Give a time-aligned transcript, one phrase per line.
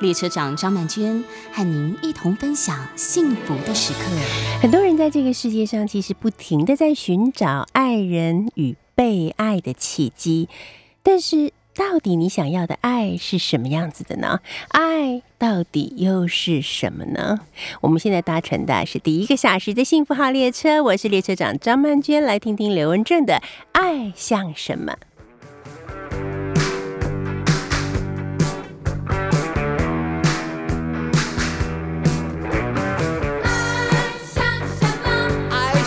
[0.00, 4.00] 列车长张曼娟和您一同分享幸福的时刻。
[4.60, 10.48] 很多人在这个世界上，其实不停的在寻找爱人与被爱的契机，
[11.02, 14.40] 但是到底你想要的爱是什么样子的呢？
[14.68, 17.40] 爱到底又是什么呢？
[17.80, 23.34] 我们现在搭乘的是第一个小时的幸福号列车，我是列车长张曼娟，来听听刘文正的
[23.72, 24.92] 《爱像什么》。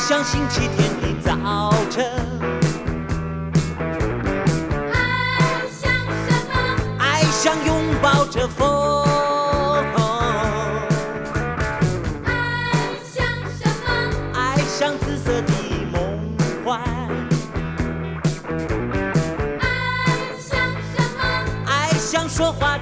[0.08, 1.32] 像星期天的早
[1.90, 2.04] 晨，
[4.92, 4.98] 爱
[5.70, 5.94] 像
[6.26, 6.54] 什么？
[6.98, 9.06] 爱像拥抱着风，
[12.26, 12.32] 爱
[13.14, 13.24] 像
[13.58, 13.90] 什么？
[14.34, 15.54] 爱像紫色的
[15.92, 16.36] 梦
[16.66, 16.82] 幻，
[19.60, 19.64] 爱
[20.40, 20.58] 像
[20.92, 21.22] 什么？
[21.68, 22.76] 爱像说话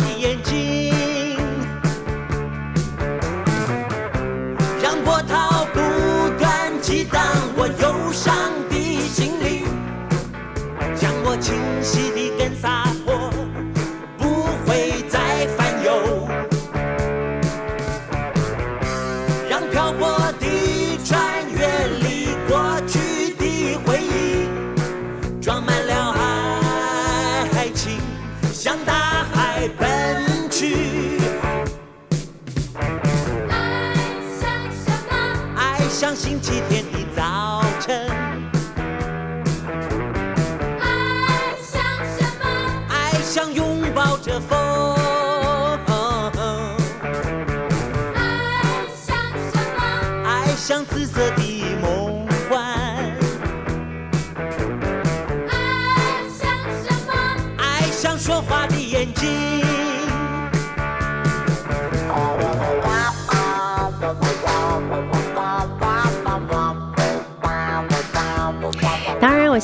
[36.49, 36.78] 像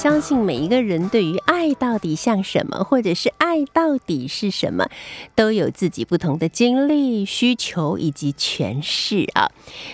[0.06, 4.90] 相信每一个人对于爱到底像什么，或者是爱到底是什么，
[5.36, 9.52] 都有自己不同的经历、需求以及诠释啊。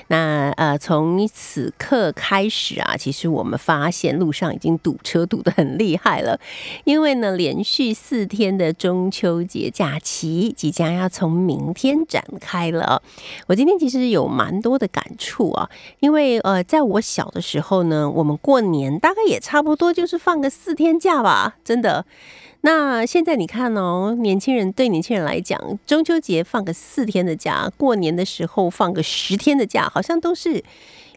[0.08, 6.40] 那呃，从此刻开始啊，其实我们发现路上已经堵车堵得很厉害了，
[6.86, 13.04] 因为呢，连续四天的中秋节假期即将要从明天展开了。
[13.48, 15.70] 我今天其实有蛮多的感触啊，
[16.00, 22.06] 因为呃，在我小的时候呢，我们过年大概也差不多就是放个四天假吧，真的。
[22.62, 30.64] 那现在你看哦，年轻人对年轻人来讲，中秋节放个四天的假，过年的时候放个十天的假，好像都是。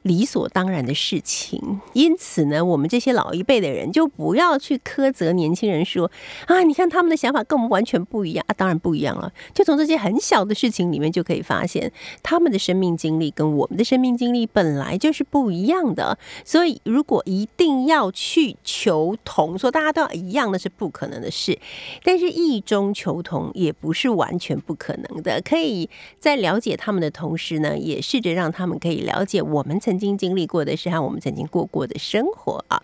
[0.04, 6.10] 理所当然的事情，因此呢，我们这些老一辈的人就不要去苛责年轻人说
[6.46, 9.32] 啊，你看他们的想法跟我们完全不一样啊，当然不一样了。
[9.54, 11.90] 就从这些很小的事情里面就可以发现，
[12.22, 16.18] 他们的生命经历跟我们的生命经历本来就是不一样的。
[16.44, 21.58] 所以，如果一定要去求同，说大家都要一样，那是不可能的事。
[22.02, 25.88] 但是异中求同也不是完全不可能的，可以
[26.20, 32.82] 在了解他们的同时呢，也试着让他们可以了解我们曾曾经经历过的是和我们曾经过过的生活啊。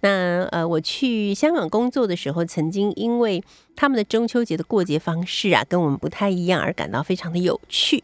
[0.00, 3.44] 那呃，我去香港工作的时候，曾经因为
[3.76, 8.02] 他们的中秋节的过节方式啊，跟我们不太一样，而感到非常的有趣。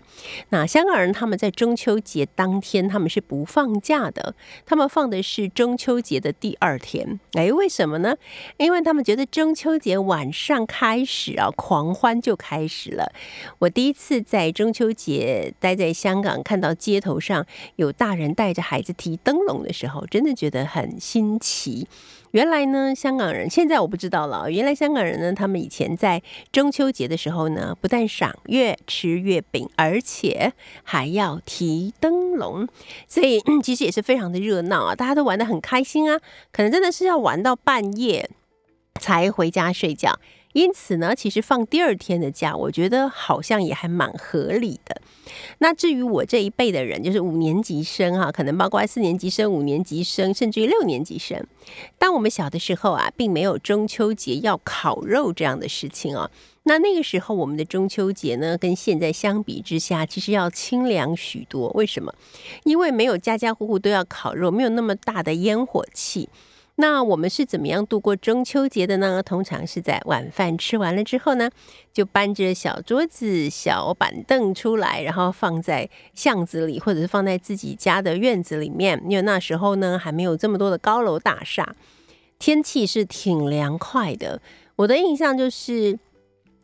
[0.51, 4.35] 那香港人他们在中秋节当天他们是不放假的，
[4.67, 7.19] 他们放的是中秋节的第二天。
[7.33, 8.15] 哎，为什么呢？
[8.59, 13.11] 因为他们觉得中秋节晚上开始啊，狂欢就开始了。
[13.59, 17.47] 我第一次在中秋节待在香港，看到街头上
[17.77, 21.89] 有大人带着孩子提灯笼的时候，真的觉得很新奇。
[22.33, 24.51] 原来呢，香港人现在我不知道了。
[24.51, 32.67] 原来香港人呢，他们以前在中秋节的时候呢，不但赏月、吃月饼，而且还要提灯笼，
[33.07, 36.19] 所以、其实也是非常的热闹啊，大家都玩得很开心啊。
[36.51, 38.31] 可能真的是要玩到半夜
[38.99, 40.19] 才回家睡觉。
[40.55, 45.02] 因此呢，其实放第二天的假，我觉得好像也还蛮合理的。
[45.59, 51.47] 那至于我这一辈的人，就是五年级生哈，可能包括四年级生、五年级生，甚至于六年级生。
[51.99, 56.31] 当我们小的时候啊，并没有中秋节要烤肉这样的事情哦。
[56.65, 61.69] 那那个时候，我们的中秋节呢，跟现在相比之下，其实要清凉许多。
[61.71, 62.15] 为什么？
[62.65, 66.29] 因为没有家家户户都要烤肉，没有那么大的烟火气。
[66.77, 69.23] 那我们是怎么样度过中秋节的呢？
[69.23, 71.51] 通常是在晚饭吃完了之后呢，
[71.93, 79.01] 就搬着小桌子、小板凳出来，然后放在巷子里，或者是放在自己家的院子里面。
[79.09, 81.75] 因为那时候呢，还没有这么多的高楼大厦，
[82.39, 84.41] 天气是挺凉快的。
[84.77, 85.99] 我的印象就是。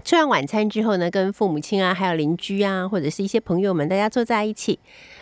[0.04, 4.78] 吃完晚餐之后呢，跟父母亲啊，还有邻居啊，或者是一些朋友们，大家坐在一起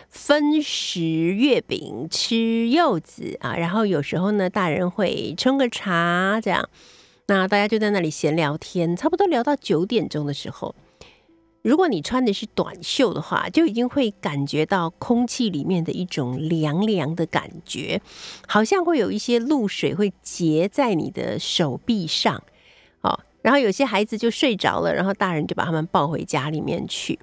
[0.09, 6.67] 分食月饼、吃柚子啊，然后有时候呢，大人会冲个茶，这样，
[7.27, 10.73] 那大家就在那里闲聊天，差不多聊到九点钟的时候，
[11.61, 18.01] 如果你穿的是短袖的话，就已经会感觉到空气里面的一种凉凉的感觉，
[18.47, 22.41] 好像会有一些露水会结在你的手臂上，
[23.01, 23.19] 哦。
[23.41, 27.19] 然后有些孩子就睡着了，然后大人就把他们抱回家里面去。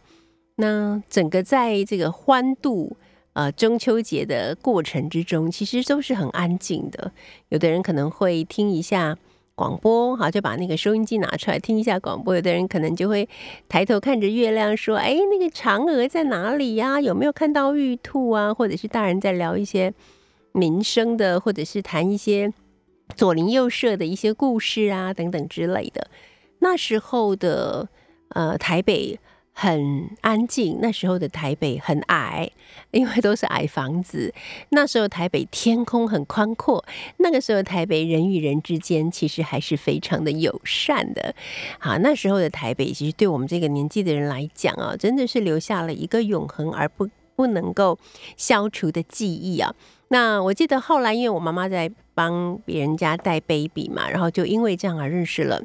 [0.57, 2.97] 那整个在这个欢度
[3.33, 7.13] 呃中秋节的过程之中，其实都是很安静的。
[7.49, 9.17] 有的人可能会听一下
[9.55, 12.35] 广播，好就把那个收音机拿出来听一下广播。
[12.35, 13.29] 有的人可能就会
[13.69, 17.01] 抬头看着月亮说：“哎，那个嫦娥在哪里呀？
[17.01, 19.93] 有没有看到玉兔啊？”或者是大人在聊一些
[20.53, 22.53] 民生的，或者是谈一些。
[23.15, 26.09] 左邻右舍的一些故事啊，等等之类的。
[26.61, 27.87] 那时候的
[28.31, 29.21] 呃台北
[29.57, 32.51] 很安静，那时候的台北很矮，
[32.91, 34.35] 因为都是矮房子。
[34.71, 36.85] 那时候台北天空很宽阔，
[37.19, 41.33] 那个时候台北人与人之间其实还是非常的友善的。
[41.79, 47.97] 好，那时候的台北其实对我们这个年纪的人来讲啊，真的是留下了一个永恒而不不能够
[48.37, 49.73] 消除的记忆啊。
[50.09, 55.63] 那我记得后来，因为我妈妈在帮别人家带 baby 嘛，然后就因为这样而认识了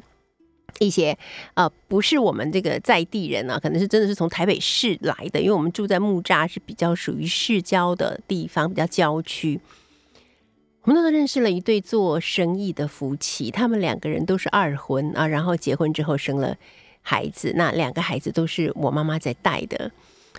[0.78, 1.16] 一些
[1.54, 9.60] 呃，不是我们这个在地人啊，可能是真的是从台北市来的，因为我们住在木栅，是比较属于市郊的地方，比较郊区。
[10.82, 16.56] 我们那时候认识了一对做生意的夫妻，他们两个人都是二婚啊，然后结婚之后生了
[17.02, 19.90] 孩子，那两个孩子都是我妈妈在带的。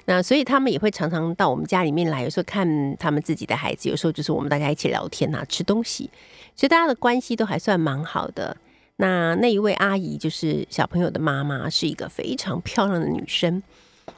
[0.05, 6.09] 那所以他们也会常常到我们家里面来，有时候看他们自己的孩子，有时候就是我们大家一起聊天啊，吃东西，
[6.55, 8.57] 所以大家的关系都还算蛮好的。
[9.01, 13.63] 那那一位阿姨就是小朋友的妈妈，是一个非常漂亮的女生，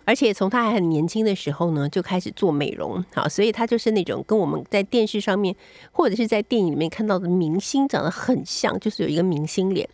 [0.03, 5.55] 而且从她还很年轻的时候呢，就开始做美容，好，所以她就是那种跟我们在电视上面
[5.93, 9.87] 或者是在电影里面看到的明星长得很像，就是有一个明星脸。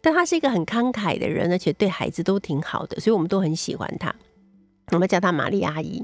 [0.00, 4.14] 但她是一个很慷慨的人，而且对孩子都挺好的，所以我们都很喜欢她。
[4.92, 6.00] 我们叫她玛丽阿姨，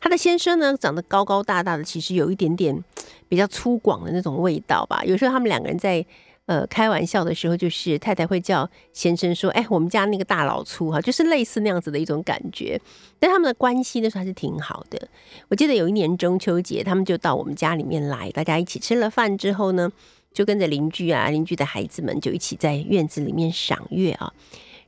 [0.00, 2.80] 她的先生呢长得高高大大的，其实有一点点
[3.28, 5.02] 比较粗犷的那种味道吧。
[5.04, 6.06] 有时候他们两个人在
[6.46, 12.80] 呃开玩笑的时候，就是太太会叫先生说：“哎，我们家那个大老粗哈，就是类似那样子的一种感觉。”
[13.18, 15.08] 但他们的关系呢还是挺好的。
[15.48, 19.90] 我记得有一年中秋节，他们就到我们家里面来，大家一起吃了饭之后呢，
[20.32, 24.32] 就跟着邻居啊、邻居的孩子们就一起在院子里面赏月啊。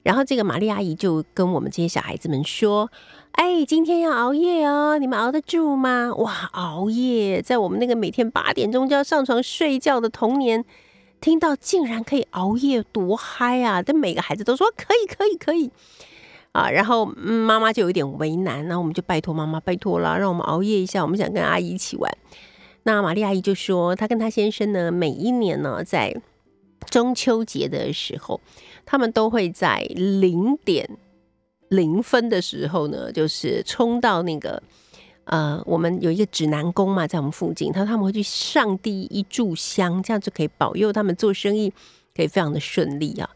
[0.03, 2.91] 然后这个玛丽阿姨就跟我们这些小孩子们说。
[3.35, 6.15] 哎，今天要熬夜哦，你们熬得住吗？
[6.19, 10.65] 哇，熬夜，在我们那个每天八点钟就要上床睡觉的童年，
[11.25, 13.81] 听到竟然可以熬夜，多嗨啊！
[13.83, 15.71] 但每个孩子都说可以，可以，可以
[16.53, 16.69] 啊。
[16.69, 22.15] 然后妈妈就有点为难，然后我们就拜托妈妈，拜托了，让我们熬夜一下，我们想跟阿姨一起玩。
[22.83, 26.15] 那玛丽阿姨就说，她跟她先生呢，每一年呢，在
[26.91, 28.39] 中秋节的时候，
[28.85, 30.87] 他们都会在零点。
[31.71, 34.63] 零分的时候呢，就是冲到那个
[35.25, 41.73] 呃，我们有一个指南宫嘛，在我们附近，他他们会去上第一炷香，这样就可以保佑他们做生意
[42.15, 43.31] 可以非常的顺利啊。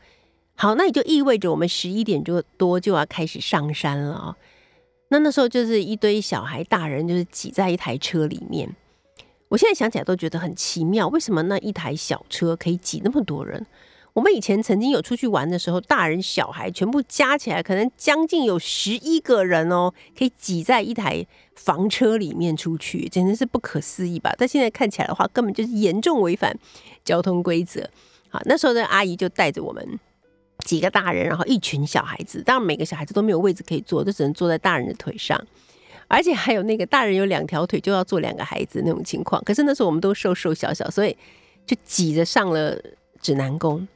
[0.54, 4.36] 好，那也就意味着我们十一点就多就要开始上山了啊。
[5.08, 8.68] 那那时候就是一堆小孩、大人，就是挤在一台车里面。
[9.48, 13.64] 我现在想起来都觉得很奇妙，为什么那一台小车可以挤那么多人？
[14.18, 24.34] 我们以前曾经有出去玩的时候，大人小孩全部加起来，可能将近有十一个人哦，可以挤在一台房车里面出去，简直是不可思议吧？
[24.36, 26.52] 但现在看起来的话，根本就是严重违反
[27.04, 27.88] 交通规则。
[28.28, 29.88] 好，那时候的阿姨就带着我们
[30.64, 35.40] 几个大人，然后一群小孩子，当然每个小孩子都没有位置可以坐，都只能坐在大人的腿上，
[36.08, 39.40] 而且还有那个大人有两条腿就要坐两个孩子那种情况。
[39.44, 41.16] 可是那时候我们都瘦瘦小小，所以
[41.64, 42.76] 就挤着上了
[43.22, 43.86] 指南宫。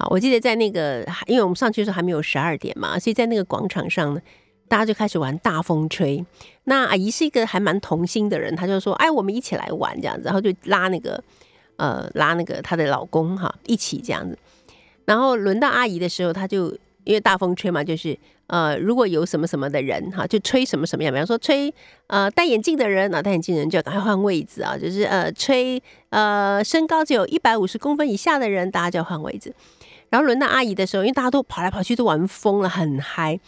[0.00, 4.20] 好，我记得在那个，因为我们上去的时候还没有十二点嘛，所以在那个广场上呢，
[4.68, 6.24] 大家就开始玩大风吹。
[6.64, 11.20] 那阿姨是一个还蛮童心的人，她就说：“哎，我们一起来玩这样子。”然后就拉那个
[11.76, 14.38] 呃拉那个她的老公哈一起这样子。
[15.04, 16.70] 然后轮到阿姨的时候，她就
[17.02, 21.74] 因为大风吹嘛，就是呃如果有什么什么的人哈，就吹什么什么样，比方说吹
[22.06, 29.52] 呃戴眼镜的人啊，戴眼镜的人就要赶快换位置啊，就是呃吹呃身高只有一百五十公分以下的人，大家就要换位置。
[30.10, 33.38] 然后轮到阿姨的时候，因为大家都跑来跑去，都玩疯了，很嗨。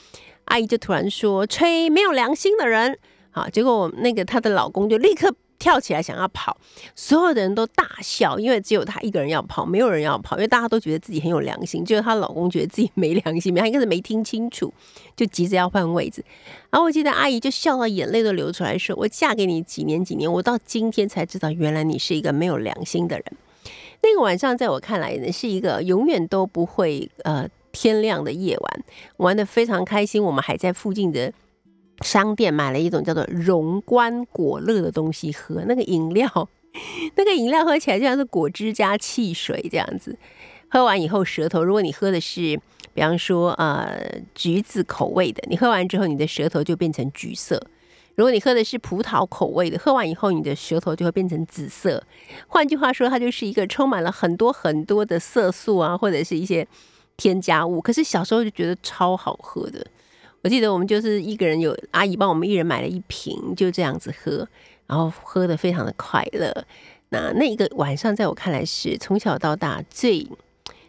[0.46, 2.98] 阿姨就突然说：“吹没有良心的人！”
[3.30, 6.56] 好，结果那个她的老公就立刻跳起来想要跑，
[6.96, 14.72] 所有的人都大笑，因为只有她一个人要跑，没有人要跑，因为大家都觉得自己很有良心，只有她老公觉得自己没良心，她应该是没听清楚，
[15.14, 16.24] 就急着要换位置。
[16.70, 23.24] 然后我记得阿姨就笑到眼泪都流出来，说：“我嫁给你几年几年，我到今天才知道，原来你是一个没有良心的人。”
[24.02, 28.84] 那个晚上，在我看来呢，是一个永远都不会呃天亮的夜晚，
[29.18, 30.22] 玩的非常开心。
[30.22, 31.32] 我们还在附近的
[32.00, 36.48] 商店买了一种叫做荣观果乐的东西喝，那个饮料，
[37.14, 40.16] 那个饮料喝起来就像是果汁加汽水这样子。
[40.70, 42.58] 喝完以后，舌头，如果你喝的是，
[42.94, 44.00] 比方说呃
[44.34, 47.60] 橘子口味的，你喝完之后，你的舌头就变成橘色。
[48.20, 52.04] 如果你喝的是葡萄口味的，喝完以后你的舌头就会变成紫色。
[52.46, 56.68] 换句话说，它就是一个充满了很多很多的色素啊，或者是一些
[57.16, 57.80] 添加物。
[57.80, 59.82] 可是小时候就觉得超好喝的。
[60.42, 64.46] 我记得我们就是一个人有阿姨帮我们一人买了一瓶，就这样子喝，
[64.86, 66.52] 然后喝的非常的快乐。
[67.08, 70.28] 那那一个晚上，在我看来是从小到大最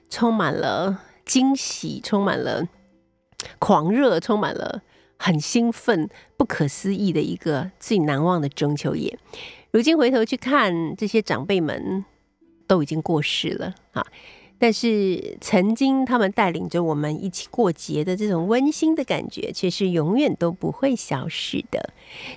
[0.10, 2.68] 充满了惊喜、充满了
[3.58, 4.82] 狂热、充满了。
[5.24, 9.20] 很兴奋、不可思议的一个最难忘的中秋夜。
[9.70, 12.04] 如今回头去看，这些长辈们
[12.66, 14.04] 都已经过世了啊！
[14.62, 21.90] 但是曾经他们带领着我们一起过节的这种温馨的感觉，却是永远都不会消失的。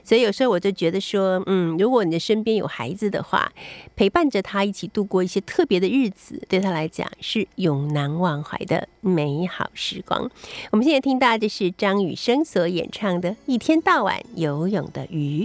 [0.02, 3.52] 所以有时候我就觉得说，嗯，如果你的身边有孩子的话，
[3.94, 10.30] 陪伴着他一起度过一些特别的日子，对他来讲是永难忘怀的美好时光。
[10.70, 15.44] 我们现在听到的是张雨生所演唱的《一天到晚游泳的鱼》。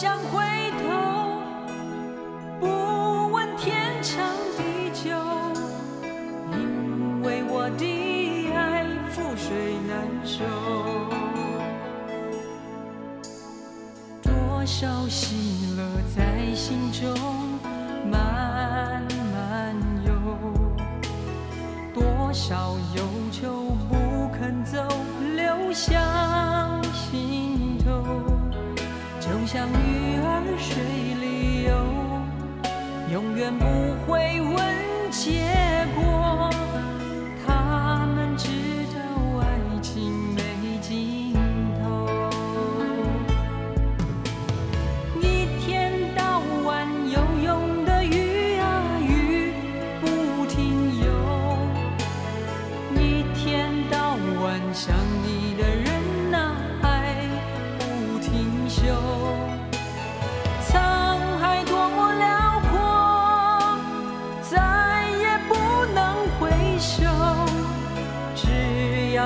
[0.00, 0.39] 相会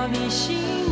[0.07, 0.84] 你心。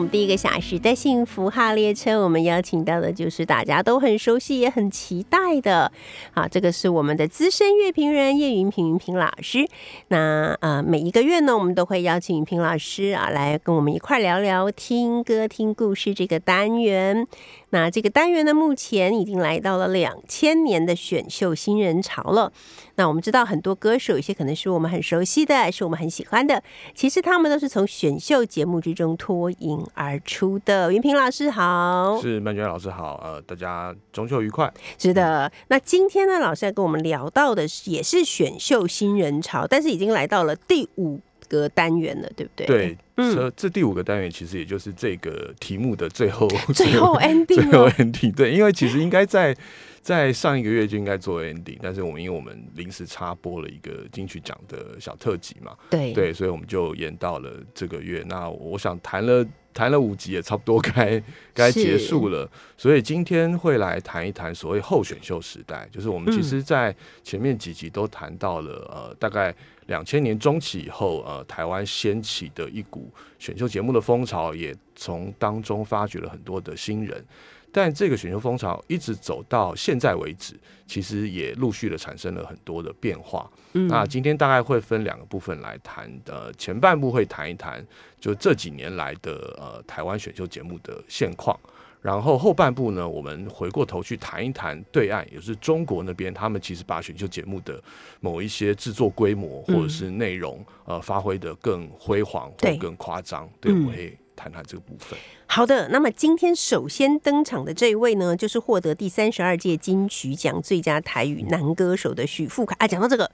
[0.00, 5.92] 我们第一个小时的幸福号列车，我们邀请到的就是大家都很熟悉也很期待的
[6.32, 9.68] 啊，这个是我们的资深乐评人叶云平云平老师。
[10.08, 17.26] 那呃，每一个月呢，我们都会邀请云平老师啊来跟我们一块聊聊听歌听故事这个单元。
[17.70, 22.52] 那这个单元呢，目前已经来到了两千年的选秀新人潮了。
[22.96, 26.62] 那我们知道很多歌手，有些可能是我们很熟悉的，是我们很喜欢的，
[26.94, 30.92] 其实他们都是从选秀节目之中脱颖而出的。
[30.92, 34.70] 云平老师好，是曼娟老师好，呃，大家中秋愉快。
[34.98, 35.50] 是的。
[35.68, 41.20] 那今天呢，老师要跟我们聊到的是，也是选秀新人潮，但是已经来到了第五
[41.50, 42.66] 个单元了，对不对？
[42.66, 48.32] 对，嗯这这第五个单元其实也就是这个题目的最后 最后 ending 最后 ending。
[48.34, 49.54] 对，因为其实应该在
[50.00, 58.24] 在上一个月就应该做 ending，但是我们因为我们临时插播了一个金曲奖的小特辑嘛，对对，所以我们就延到了这个月。
[58.26, 62.50] 那我想谈了谈了五集，也差不多该 该结束了。
[62.78, 69.54] 所以今天会来谈一谈所谓后选秀时代，就是我们其实，在前面几集都谈到了，呃，大概
[69.86, 77.22] 两千年中期以后，呃，台湾掀起的一股选秀节目的风潮，也从当中发掘了很多的新人。
[77.72, 80.54] 但这个选秀风潮一直走到现在为止，
[80.86, 83.50] 其实也陆续的产生了很多的变化。
[83.72, 87.86] 嗯那今天大概会分两个部分来谈，呃，前半部会谈一谈
[88.20, 91.56] 就这几年来的呃台湾选秀节目的现况，
[92.02, 97.80] 然后后半部呢，我们回过头去谈一谈对岸，也就是中国那边，他们其实把选秀节目的
[98.18, 103.48] 某一些制作规模或者是内容，呃，发挥的更辉煌或更夸张。
[103.60, 105.18] 对，嗯我们会谈谈这个部分。
[105.46, 112.86] 好的，那么今天首先登场的这一位呢，就是获得第三十二届金曲奖最佳台语男歌手的许富凯啊。
[112.86, 113.30] 讲到这个。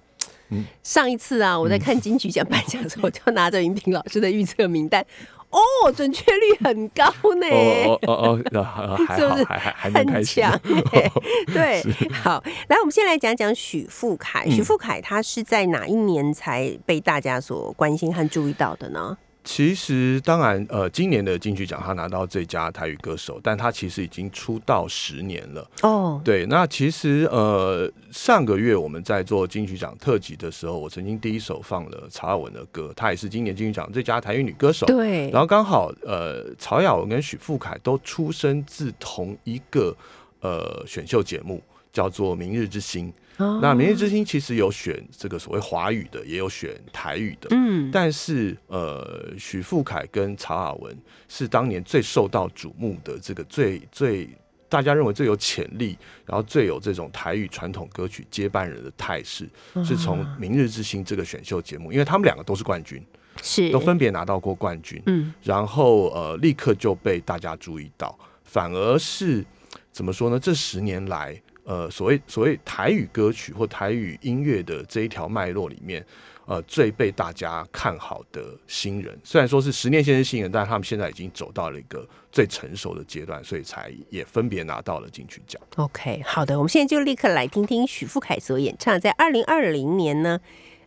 [0.49, 5.05] 嗯上一次啊，我在看金曲奖颁奖的时候，我就拿着云平老师的预测名单，
[5.51, 7.05] 哦，准确率很高
[7.41, 7.49] 呢，
[7.85, 10.23] 哦哦哦还好， 是还还还能。
[10.23, 10.53] 强
[10.93, 11.11] 欸
[11.53, 11.83] 对，
[12.13, 14.45] 好，来，我们先来讲讲许富凯。
[14.47, 19.19] 嗯许富凯他是在哪一年才被大家所关心和注意到的呢？
[19.47, 25.71] 其实，当然，呃，今年的金曲奖他拿到最佳台语歌手，但他其实已经出道十年了。
[25.83, 34.85] 哦，对，那其实呃，上个月我们在做金曲奖特辑的时候，我曾经第一首放了曹雅文的歌，她也是今年金曲奖最佳台语女歌手。
[34.87, 39.97] 对，然后刚好呃，曹雅文跟许富凯都出生自同一个
[40.41, 43.13] 呃选秀节目，叫做《明日之星》。
[43.37, 43.59] 哦。
[43.63, 47.49] 那《明日之星》其实有选这个所谓华语的，也有选台语的。
[47.51, 50.97] 嗯，但是呃，许富凯跟曹雅文
[51.29, 54.29] 是当年最受到瞩目的这个最最
[54.69, 59.49] 大家认为最有潜力，然后最有这种台语传统歌曲接班人的态势，
[59.85, 63.01] 是从《明日之星》这个选秀节目，因为他们两个都是冠军，
[63.43, 63.71] 是。
[63.71, 65.33] 都分别拿到过冠军，嗯。
[65.43, 69.45] 然后呃，立刻就被大家注意到，反而是
[69.93, 70.39] 怎么说呢？
[70.39, 76.07] 这十年来，呃，所谓所谓台语歌曲或台语音乐的这一条脉络里面，
[76.47, 85.61] 呃，最被大家看好的新人，虽然说是十年前是新人，但是他们现在已经走到了一个最成熟的阶段，所以才也分别拿到了金曲奖。
[85.75, 90.39] OK，好的，我们现在就立刻来听听许富凯所演唱在二零二零年呢，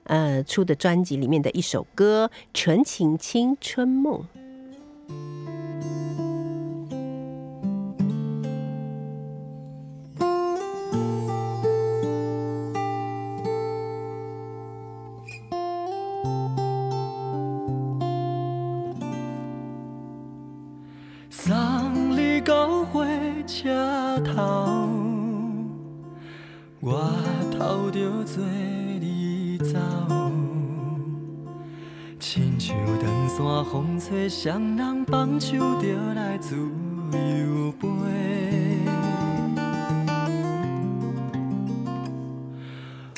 [0.05, 4.25] 呃出的专辑里面的一首歌《纯情青春梦》。
[23.61, 23.67] 车
[24.21, 24.87] 头，
[26.79, 27.11] 我
[27.51, 28.41] 头着做
[29.01, 29.77] 你走，
[32.17, 37.89] 亲像长线风吹双人放手着来自由飞。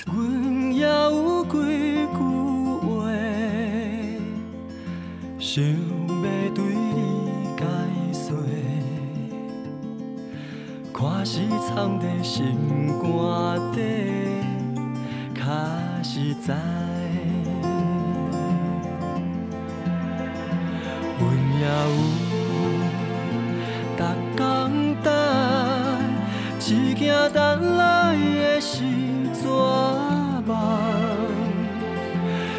[0.07, 1.51] 阮也有几
[2.17, 2.17] 句
[2.81, 2.89] 话，
[11.41, 12.55] 是藏在心
[13.01, 13.09] 肝
[13.71, 13.81] 底，
[15.33, 15.41] 较
[16.03, 16.53] 实在。
[21.17, 21.21] 阮
[21.57, 21.67] 也有
[23.97, 23.99] 逐
[24.37, 24.39] 工
[25.01, 25.11] 等，
[26.59, 28.83] 只惊等来的是
[29.33, 29.41] 绝
[30.45, 30.51] 望。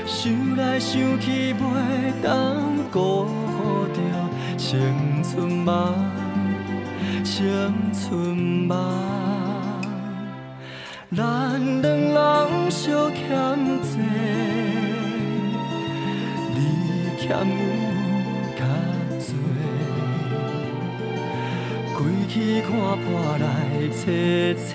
[0.06, 2.56] 想来想去，袂当
[2.90, 4.00] 辜负着
[4.56, 5.94] 青春梦，
[7.34, 7.40] 青
[7.94, 8.76] 春梦，
[11.16, 13.20] 咱两人相欠
[13.80, 13.90] 债，
[16.54, 16.56] 你
[17.18, 17.48] 欠阮
[18.54, 18.60] 较
[19.18, 19.32] 多，
[21.96, 23.02] 归去看破
[23.38, 23.42] 来
[23.96, 24.70] 切切，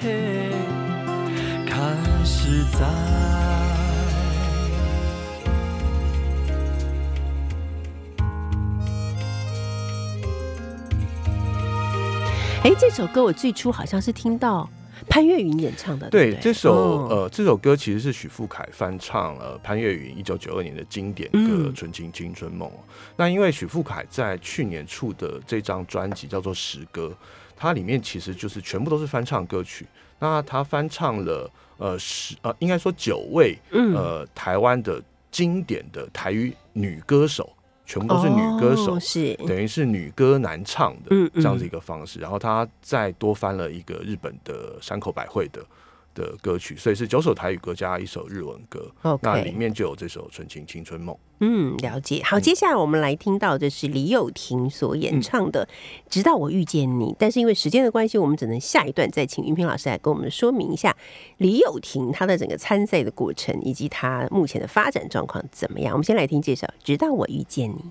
[12.67, 14.69] 哎，这首歌我最初好像是听到
[15.07, 22.75] 潘越云演唱的，对这首、哦呃这首歌其实是许富凯翻唱了潘越云一九九二年的经典歌嗯《纯情青春梦》哦。
[23.15, 27.07] 那因为许富凯在去年出的这张专辑叫做《十歌》，
[27.55, 29.87] 它里面其实就是全部都是翻唱歌曲。
[30.19, 33.95] 那他翻唱了呃十呃应该说九位嗯。
[33.95, 35.01] 呃台湾的
[35.31, 37.49] 经典的台语女歌手，
[37.87, 38.95] 全部都是女歌手。
[38.95, 45.65] 哦是等于是女歌男唱的这样子一个方式，然后他再多翻了一个日本的山口百惠的
[46.17, 48.91] 的歌曲，所以是九首台语歌加一首日文歌。
[49.21, 51.15] 那里面就有这首《纯情青春梦》。
[51.39, 52.19] 嗯，了解。
[52.23, 55.63] 好，接下来我们来听到的是李友廷所演唱的
[56.09, 60.97] 《直到我遇见你》，但是因为时间的关系，我们只能下一段再请云平老师来跟我们说明一下
[61.37, 65.93] 李友廷他的整个参赛的过程以及他目前的发展状况怎么样。
[65.93, 67.83] 我们先来听介绍《直到我遇见你》。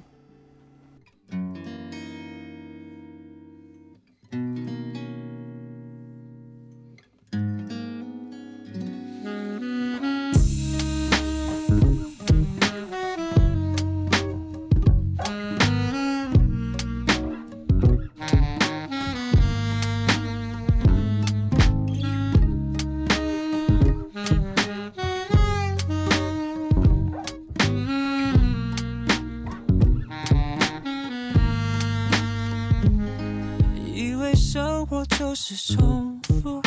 [35.18, 36.61] 就是重复，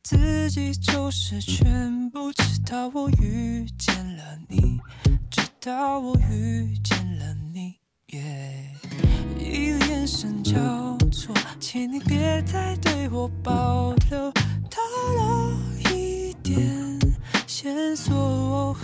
[0.00, 2.32] 自己就是全部。
[2.32, 4.78] 直到我遇见了你，
[5.28, 7.74] 直到我遇见了你，
[8.12, 8.70] 耶、
[9.36, 10.54] 一个眼神交
[11.10, 14.30] 错，请你别再对我保留，
[14.70, 14.80] 透
[15.16, 15.52] 露
[15.92, 16.96] 一点
[17.48, 18.76] 线索。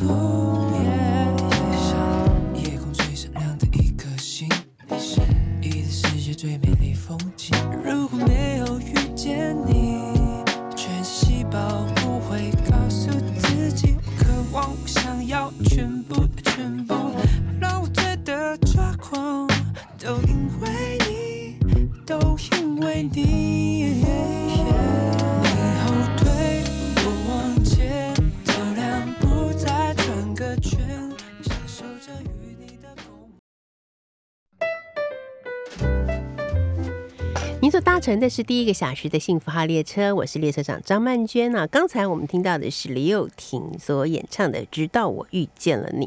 [38.19, 41.67] 那是第一个小时的幸福号列车，我是列车长张曼娟啊。
[41.67, 46.07] 刚才我们听到的是李友廷所演唱的《直到我遇见了你》。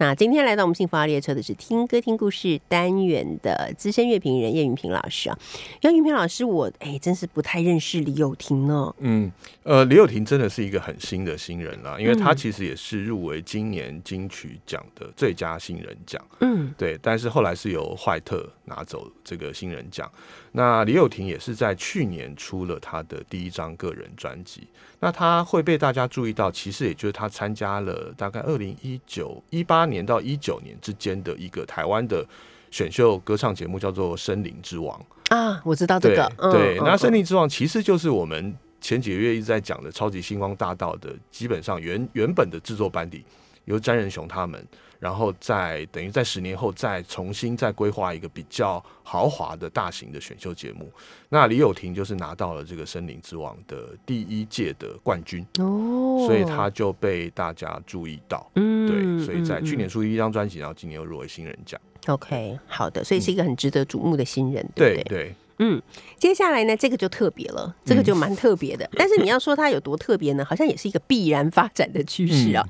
[0.00, 5.36] 那今天来到我们幸福号列车的是听歌听故事单元的资深乐评人叶云平老师啊。
[5.80, 8.94] 叶云平老师，我哎真是不太认识李友廷呢。
[8.98, 9.28] 嗯，
[9.64, 16.24] 呃，李友廷真的是一个很新的新人啦，因为他嗯其实也是入围今年金曲奖的最佳新人奖。
[16.42, 20.08] 嗯对，但是后来是由坏特拿走这个新人奖。
[20.52, 24.68] 那李友廷也是在去年出了他的第一张个人专辑。
[25.00, 32.26] 那他会被大家注意到，其实也就是他参加了大概二零一九一八年到一九年之间的一个台湾的
[32.70, 35.00] 选秀歌唱节目，叫做《森林之王》。
[35.36, 43.24] 啊，我知道这对个，嗯对，那《嗯森林之王》其实就是我们前几个月一直在讲的《超级星光大道》的，基本上原原本的制作班底
[43.66, 44.66] 由詹仁雄他们，
[44.98, 50.90] 然后再等于在十年后再重新再规划一个比较豪华的大型的选秀节目。
[51.28, 58.50] 那李友廷就是拿到了这个《森林之王》的第一届的冠军，哦，所以他就被大家注意到。
[58.54, 61.80] 嗯对，所以在嗯去年出第一张专辑，然后今年又入围新人奖。
[62.06, 65.04] OK 好的，所以是一个很值得瞩目的新人，对不对？
[65.04, 65.80] 对对，嗯，
[66.18, 68.88] 接下来呢，这个就特别了，这个就蛮特别的。
[68.96, 70.44] 但是你要说它有多特别呢？
[70.44, 72.64] 好像也是一个必然发展的趋势啊。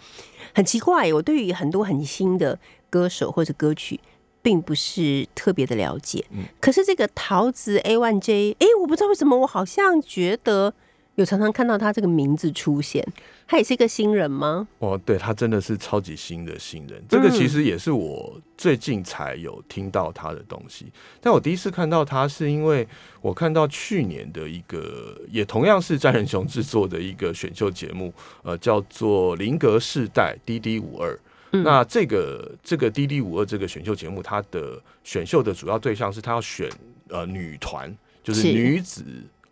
[0.55, 2.59] 很奇怪，我对于很多很新的
[2.90, 4.01] 歌手或者歌曲，
[4.40, 6.24] 并不是特别的了解。
[6.31, 10.72] 嗯可是这个桃子 A One J，哎，我不知道为什么，我好像觉得
[11.19, 13.05] 有常常看到他这个名字出现。
[13.49, 14.69] 他也是一个新人吗？
[14.79, 20.87] 哦，对他真的是超级新的新人，这个其实也是我最近才有听到他的东西。
[21.21, 22.87] 但我第一次看到他，是因为
[23.21, 31.13] 我看到去年的一个，也同样是詹仁雄制作的一个选秀节目，呃，叫做《林格世代 DD 五二》。
[31.51, 36.71] 嗯那这个这个 DD 五二这个选秀节目，它的选秀的主要对象是他要选
[37.09, 37.91] 呃女团，
[38.23, 39.03] 就是是女子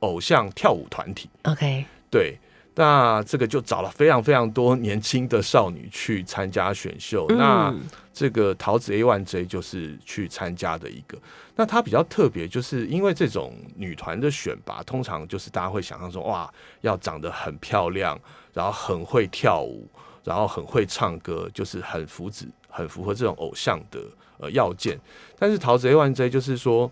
[0.00, 1.28] 偶像跳舞团体。
[1.44, 2.38] OK，对，
[2.74, 7.26] 那这个就找了非常非常多年轻的少女去参加选秀。
[7.30, 7.80] 那嗯
[8.12, 11.18] 这个桃子 A One J 就是去参加的一个。
[11.54, 18.18] 那它比较特别，就是因为这种女团的选拔，通常就是大家会想象说，哇，要长得很漂亮，
[18.54, 19.86] 然后很会跳舞，
[20.24, 24.00] 然后很会唱歌，就是很符子很符合这种偶像的
[24.38, 24.98] 呃要件。
[25.38, 26.90] 但是桃子 A One J 就是说，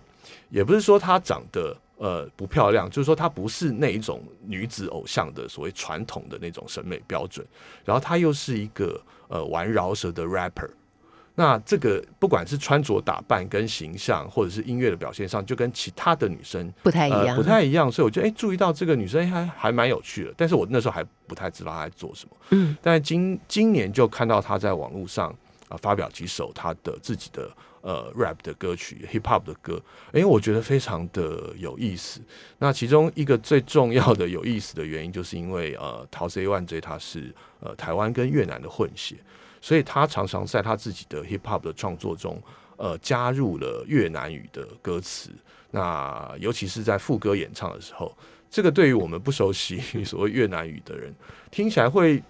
[0.50, 7.46] 也不是说她长得呃不漂亮，就是说她不是那一种女子偶像的所谓传统的那种审美标准，
[7.84, 10.70] 然后她又是一个呃玩饶舌的 rapper。
[11.36, 22.36] 那这个不管是穿着打扮跟形象，或者是音乐的表现上，就跟其他的女生不太一样，呃、不太一样，所以我就哎、注意到这个女生哎还还蛮有趣的，但是我那时候还不太知道她在做什么。
[22.50, 25.34] 嗯，但今今年就看到她在网络上
[25.68, 27.50] 啊、发表几首她的自己的
[27.84, 29.80] 呃 rap 的歌曲、hip hop 的歌，
[30.12, 32.20] 哎、我觉得非常的有意思。
[32.58, 39.16] 那其中一个最重要的有意思的原因，就是因为呃陶 C One J 他是呃台湾跟越南的混血。
[39.60, 42.38] 所以他常常在他自己的 hip hop 的创作中，
[42.76, 45.30] 呃，加入了越南语的歌词。
[45.70, 48.14] 那尤其是在副歌演唱的时候，
[48.50, 51.14] 这个对于我们不熟悉 所谓越南语的人，
[51.50, 52.22] 听起来会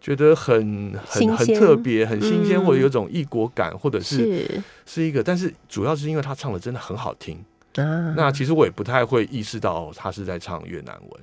[0.00, 5.22] 觉得很很很特别、很新鲜，嗯或者有种异国感，或者是是是一个。
[5.22, 7.36] 但是主要是因为他唱的真的很好听。
[7.74, 11.20] 啊，那其实我也不太会意识到他是在唱越南文，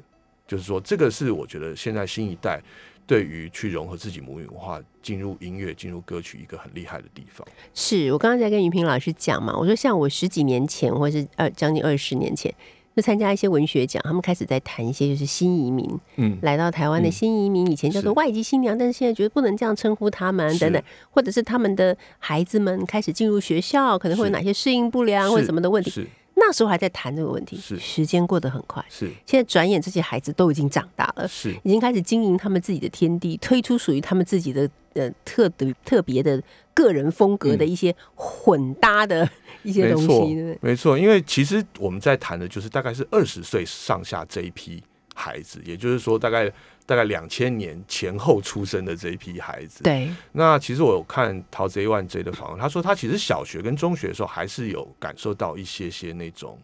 [0.48, 2.62] 就是说这个是我觉得现在新一代
[3.06, 7.46] 对于去融合自己母语文化、进入音乐、进入歌曲一个很厉害的地方。
[7.74, 12.54] 是我刚刚在跟云平老师讲嘛，我说像我十几年前或是二将近二十年前。
[12.98, 17.12] 就参加一些文学奖，他们开始在谈一些就是新移民嗯，来到台湾的嗯。
[17.12, 20.82] 新移民，以前叫做外籍新娘，但是现在觉得不能这样称呼他们等等，
[21.12, 26.08] 或者是他们的孩子们开始进入学校，可能会有哪些适应不良或者什么的问题。
[26.38, 27.78] 是那时候还在谈这个问题，是。
[27.80, 29.12] 时间过得很快，是。
[29.26, 31.54] 现在转眼这些孩子都已经长大了，是。
[31.64, 36.42] 已经开始经营他们自己的天地，推出属于他们自己的呃特的特别的
[36.74, 39.28] 个人风格的一些混搭的
[39.64, 40.58] 一些东西，没错？
[40.62, 44.82] 没错，因为其实我们在谈的就是大概是二十岁上下这一批
[45.16, 46.52] 孩子，也就是说大概
[46.88, 49.84] 大概两千年前后出生的这一批孩子。
[49.84, 56.58] 对，那其实我有看陶贼 One J 的访问，他说他其实小学跟中学的时候还是有感受到一些些那种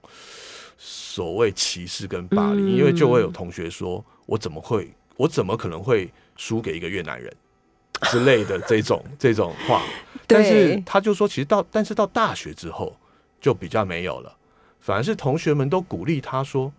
[0.77, 7.31] 所谓歧视跟霸凌，嗯因为就会有同学说，我怎么会，我怎么可能会输给一个越南人
[8.03, 9.83] 之类的这种这种话。
[10.25, 12.95] 但是他就说，其实到但是到大学之后
[13.41, 14.33] 就比较没有了，
[14.79, 16.71] 反而是同学们都鼓励他说，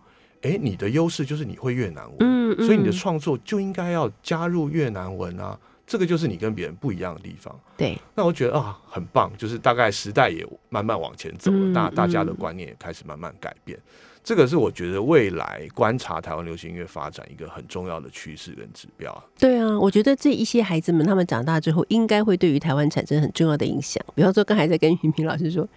[0.45, 7.59] 哎，你的优势就是你会越南文，嗯所以你的嗯创作就应该要加入越南文啊，这个就是你跟别人不一样的地方。
[7.75, 13.77] 对，那我觉得啊，很棒，就是大概时代也慢慢往前走了，嗯大大家的嗯观念也开始慢慢改变。
[14.23, 19.23] 这个是我觉得未来观察台湾流行音乐发展一个很重要的趋势跟指标啊。
[19.37, 24.03] 对啊，我觉得这一些孩子们他们长大之后，应该会对于台湾产生很重要的影响。
[24.15, 25.67] 比方说，刚才在跟云平老师说，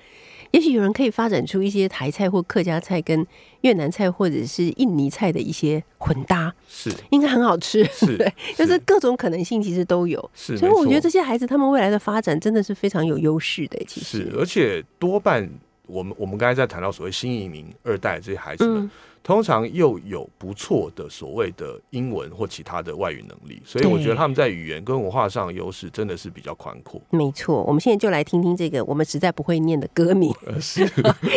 [0.51, 3.27] 也许有人可以发展出一些台菜或客家菜跟
[3.61, 7.85] 越南菜或者是印尼菜的一些混搭，是应该很好吃。
[7.87, 10.31] 是 对，就是各种可能性其实都有。
[10.35, 13.79] 是，所以我觉得这些孩子他们未来的发展真的是非常有优势的。
[13.87, 15.49] 其实是实，，而且多半
[15.87, 18.91] 我们我们刚才在谈到所谓新移民二代这些孩子们，嗯，
[19.23, 27.01] 通常又有不错的所谓的英文或其他的外语能力，所以我对觉得他们在语言跟文化上的优势真的是比较宽阔。
[27.11, 27.63] 没错。
[27.65, 30.35] 我们现在就来听听这个我们实在不会念的歌名。
[30.47, 30.89] 呃，是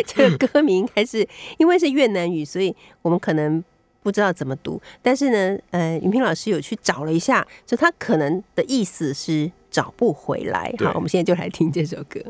[0.06, 3.62] 这个歌名应该是因为是越南语，所以我们可能
[4.02, 4.80] 不知道怎么读。
[5.02, 10.74] 但是呢，呃，云平老师有去找了一下，就他可能的意思是找不回来。
[10.78, 12.20] 好，我们现在就来听这首歌。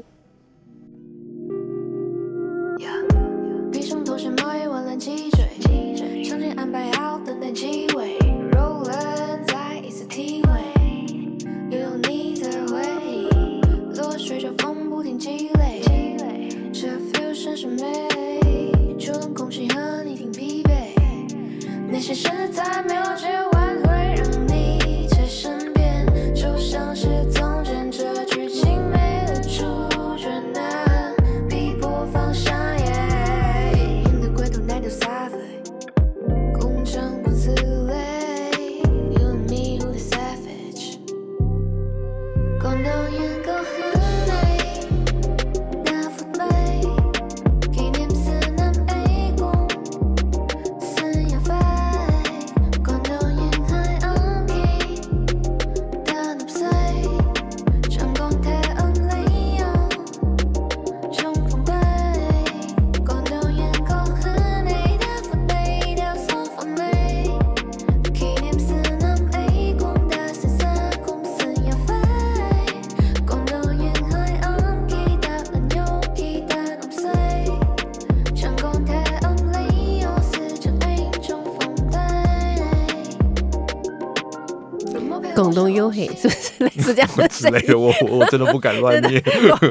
[85.52, 87.58] 广东优嘿，是不是 类似这样的声音？
[87.58, 89.22] 之类的，我我我真的不敢乱念。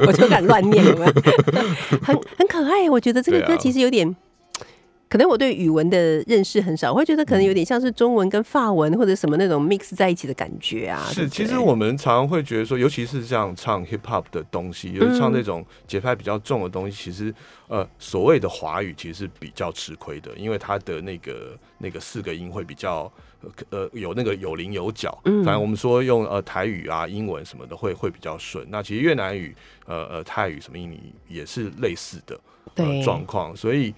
[0.06, 1.12] 我就敢乱念，有没有？
[2.02, 4.14] 很很可爱，我觉得这个歌其实有点。
[5.08, 11.06] 可能我对语文的认识很少，我会觉得可能有点像是中文跟法文或者什么那种 mix 在一起的感觉啊。
[11.12, 17.34] 是，其实我们常常会觉得说，尤其是像唱 hip hop 的东西，尤其唱那种节拍比较重的东西，其实
[17.68, 23.12] 呃，所谓的华语其实是比较吃亏的，因为它的那个那个四个音会比较
[23.70, 25.16] 呃有那个有棱有角。
[25.24, 28.66] 嗯反正我们说用呃台语啊、英文什么的会会比较顺。
[28.70, 29.54] 那其实越南语、
[29.86, 32.38] 呃呃泰语什么印尼也是类似的
[32.76, 33.94] 呃状况，所以。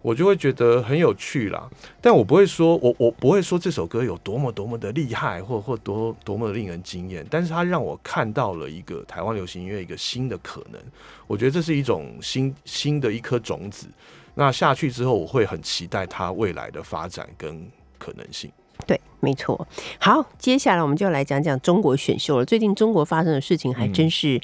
[0.00, 1.68] 我就会觉得很有趣啦，
[2.00, 10.80] 但我不会说，我我不会说这首歌有多么多么的厉害，或或多多么的令人惊艳，但是它让我看到了一个台湾流行音乐一个新的可能，
[11.26, 13.88] 我觉得这是一种新新的一颗种子。
[14.36, 18.52] 那下去之后，我会很期待它未来的发展跟可能性。
[18.86, 19.66] 对，没错。
[19.98, 22.44] 好，接下来我们就来讲讲中国选秀了。
[22.44, 24.40] 最近中国发生的事情还真是，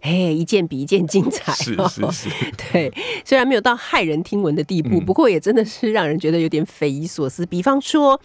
[0.00, 1.88] 哎、一件比一件精彩、哦。
[1.88, 2.28] 是是是，
[2.72, 2.92] 对，
[3.24, 7.46] 虽然没有到骇人听闻的地步，嗯不过也真的是让人觉得有点匪夷所思。
[7.46, 8.20] 比方说，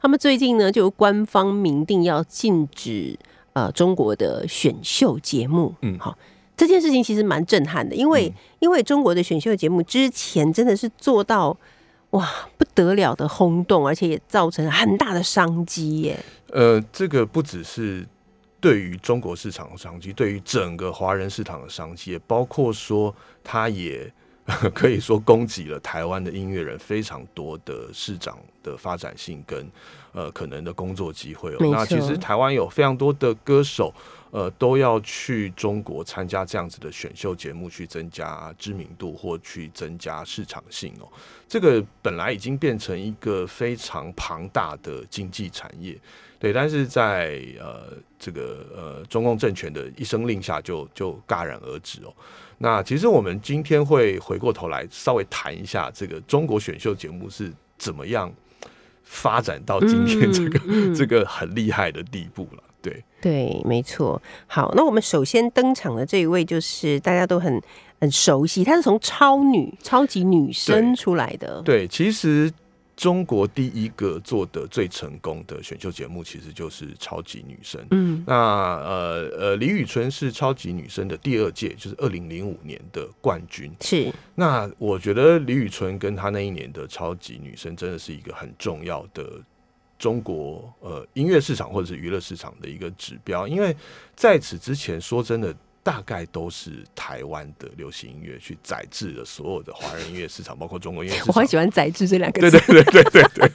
[0.00, 3.18] 他们最近呢就官方明定要禁止
[3.54, 5.74] 呃中国的选秀节目。
[5.82, 6.16] 嗯好。
[6.56, 11.54] 这件事情其实蛮震撼的，因为、嗯因为中国的选秀节目之前真的是做到
[12.14, 16.18] 哇不得了的轰动，而且也造成很大的商机耶。
[16.50, 18.06] 呃，这个不只是
[18.60, 24.12] 对于中国市场的商机，对于整个华人市场的商机，也包括说它也
[24.74, 29.66] 可以说供给了台湾的音乐人非常多的市场的发展性跟
[30.12, 31.56] 呃可能的工作机会哦。
[31.60, 33.92] 那其实台湾有非常多的歌手。
[34.34, 41.06] 呃，都要去中国参加这样子的选秀节目，去增加知名度或去增加市场性哦。
[41.46, 45.96] 这个本来已经变成一个非常庞大的经济产业，
[46.40, 52.12] 对，但是在呃这个呃中共政权的一声令下就，就戛然而止哦。
[52.58, 58.32] 那其实我们今天会回过头来稍微谈一下这个中国选秀节目是怎么样
[59.02, 62.62] 发展到今天这个、嗯嗯这个很厉害的地步了。
[62.80, 64.20] 对，对，没错。
[64.46, 67.60] 好，那我们首先登场的这一位就是大家都很
[67.98, 71.62] 很熟悉，她是从超女、超级女生出来的。
[71.62, 72.52] 对，其实
[72.96, 77.80] 中国第一个做的最成功的选秀节目，其实就是《超级女生》。
[77.90, 83.72] 嗯，那呃呃，李宇春是超级女生的第二届，就是二零零五年的冠军。
[83.80, 89.40] 是那我觉得李宇春跟她那一年的超级女生真的是一个很重要的
[89.98, 93.76] 中国呃音乐市场或者是娱乐市场的一个指标，因为
[94.14, 95.54] 在此之前，说真的。
[95.84, 101.28] 大概都是台湾的流行音乐去载制了所有的华人音乐市场， 包括中国音乐市场。
[101.28, 103.48] 我很喜欢“载制”这两个对字，对对对对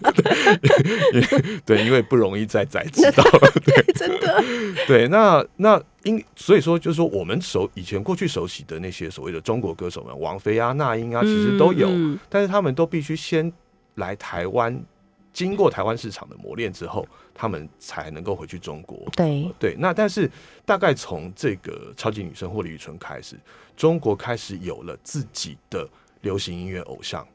[0.61, 3.23] 对对，对，因为不容易再载制到。
[3.65, 4.43] 对真的。
[4.85, 11.89] 对，那那因所以说，就是说我们熟以前过去熟悉的那些所谓的中国歌手们，王菲啊、那英啊，其实都有，
[12.29, 13.51] 但是他们都必须先
[13.95, 14.79] 来台湾，
[15.31, 18.97] 经过台湾市场的磨练之后，他们才能够回去中国。
[19.15, 20.29] 对，对，那但是
[20.65, 23.39] 大概从这个超级女生或李宇春开始，
[23.77, 25.87] 中国开始有了自己的
[26.21, 27.25] 流行音乐偶像，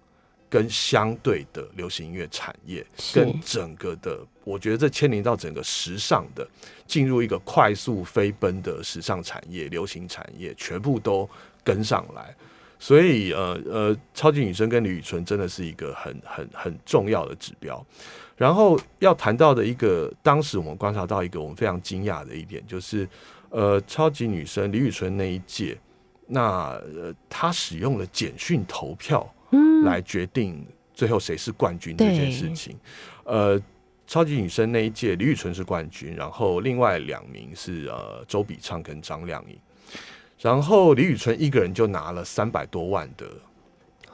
[0.50, 6.46] 跟相对的流行音乐产业，跟整个的，我觉得这牵连到整个时尚的，
[6.86, 11.28] 进入一个快速飞奔的时尚产业、流行产业，全部都
[11.62, 12.34] 跟上来。
[12.84, 17.82] 所以，呃呃，超级女生跟李宇春真的是一个很很很重要的指标。
[18.36, 23.08] 然后要谈到的一个，当时我们观察到一个我们非常惊讶的一点，就是
[23.48, 25.78] 呃，超级女生李宇春那一届，
[26.26, 32.78] 那呃，她使用了简讯投票嗯，来决定最后谁是冠军这件事情。
[33.24, 33.58] 呃，
[34.06, 39.58] 超级女生那一届，李宇春是冠军，然后另外两名是呃周笔畅跟张靓颖，
[40.44, 43.24] 然后李宇春一个人就拿了三百多万的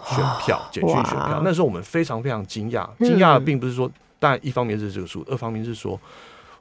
[0.07, 1.41] 选票，简讯选票。
[1.43, 3.91] 那时候我们非常非常惊讶，嗯惊讶的并不是说，
[4.21, 6.01] 当然一方面是这个数，二方面是说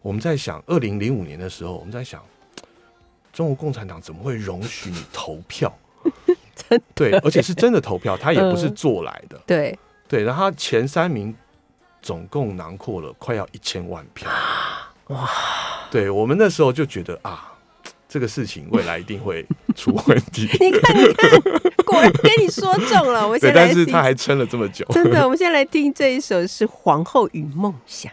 [0.02, 2.20] 我们在想，二零零五年的时候，我们在想，
[3.32, 5.72] 中国共产党怎么会容许你投票？
[6.96, 9.40] 对，而且是真的投票，他也不是嗯做来的。
[9.46, 9.78] 对，
[10.08, 11.36] 对，然后他前三名
[12.02, 14.28] 总共囊括了快要一千万票。
[15.10, 15.30] 哇！
[15.92, 17.54] 对我们那时候就觉得啊，
[18.10, 19.46] 这个事情未来一定会
[19.76, 20.50] 出问题。
[20.60, 21.30] 你看，你看，
[21.86, 23.24] 果然跟你说中了。
[23.24, 24.84] 我们对，先来，但是他还撑了这么久。
[24.90, 28.12] 真的，我们先来听这一首是《皇后与梦想》。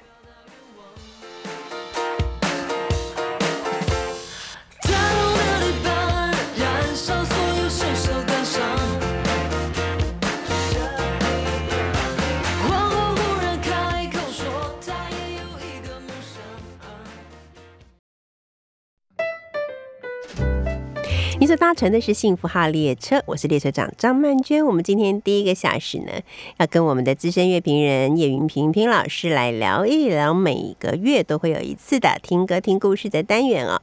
[21.56, 24.64] 搭乘的是幸福号列车，我是列车长张曼娟。
[24.64, 26.12] 我们今天第一个小时呢，
[26.58, 33.80] 要跟我们的资深乐评人叶云平平老师来聊一聊每个月都会有一次的听歌听故事的单元哦。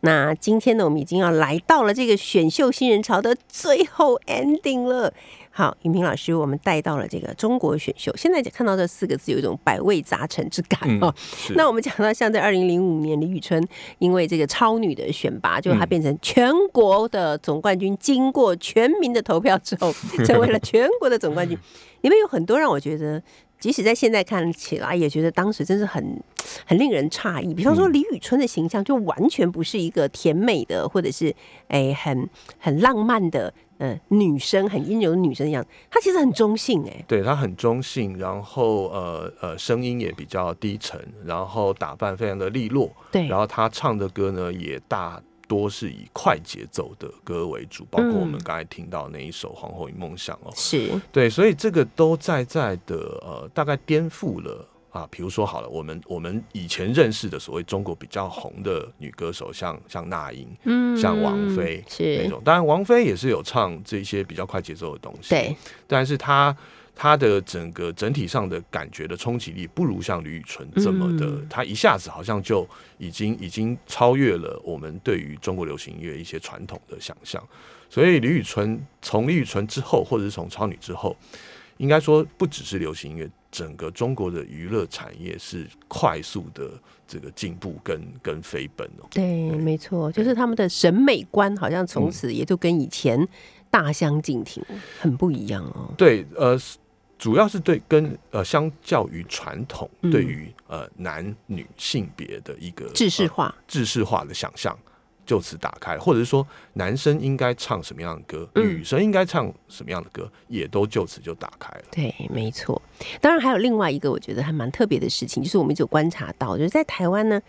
[0.00, 5.14] 那今天呢，我们已经要来到了这个选秀新人潮的最后 ending 了。
[5.56, 11.14] 好，尹平老师，我们带到了这个中国选秀，现在看到这四个字，有一种百味杂陈之感哦。
[11.16, 13.64] 是那我们讲到，像在二零零五年，李宇春
[14.00, 19.94] 因为这个超女的选拔，就她变成全国的总冠军，经过全民的投票之后，
[20.26, 21.56] 成为了全国的总冠军。
[22.00, 23.22] 里面有很多让我觉得，
[23.64, 26.22] 即使在现在看起来，也觉得当时真是很
[26.66, 27.54] 很令人诧异。
[27.54, 31.34] 比方说，李宇春的形象就完全不是一个甜美的，或者是
[31.68, 33.54] 哎很很浪漫的。
[33.78, 45.20] 呃，女生很阴柔的女生一样，她其实很中性哎、对她很中性，然后呃呃声音也比较低沉，然后打扮非常的利落，对然后她唱的歌呢也大
[45.54, 48.42] 多是以快节奏的歌为主，包括我们嗯。
[48.44, 50.90] 刚才听到那一首《皇后与梦想》哦，是。
[51.12, 62.22] 对，所以这个都在在的呃，大概颠覆了啊，比如说好了，我们我们以前认识的所谓中国比较红的女歌手，像像那英，嗯像王菲是。
[62.22, 66.56] 那种，当然王菲也是有唱这些比较快节奏的东西，对，但是她
[66.94, 72.66] 她的整个整体上的感觉的冲击力不如像李宇春这么的，嗯她一下子好像就
[72.98, 77.42] 已经已经超越了我们对于中国流行音乐一些传统的想象，
[77.90, 81.16] 所以李宇春从李宇春之后，或者是从超女之后，
[81.78, 86.70] 应该说不只是流行音乐，整个中国的娱乐产业是快速的
[87.08, 89.06] 这个进步跟跟飞奔哦。
[89.10, 93.28] 对，没错，就是他们的审美观好像从此也就跟以前
[93.70, 94.64] 大相径庭，
[95.00, 95.92] 很不一样哦。
[95.98, 96.56] 对，呃，
[97.24, 104.78] 主要是对跟呃，相较于传统嗯对于呃男女性别的一个制式化呃、制式化的想象。
[105.24, 111.84] 就此打开，或者是说男生应该唱什么样的歌，嗯女生应该唱什么样的歌，也都就此就打开了。
[111.90, 112.82] 对，没错。
[113.22, 117.40] 当然还有另外一个我觉得还蛮特别的事情，就是我们一直有观察到，就是在台湾呢，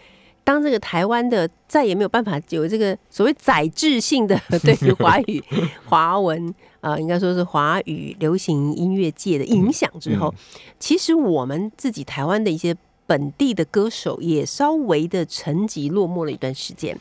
[0.46, 5.43] 当这个台湾的再也没有办法有这个所谓载质性的 对于华语、
[5.86, 6.48] 华文
[6.80, 10.34] 啊、呃应该说是华语流行音乐界的影响之后，
[10.80, 12.74] 其实我们自己台湾的一些
[13.08, 16.98] 本地的歌手也稍微的沉寂落寞了一段时间。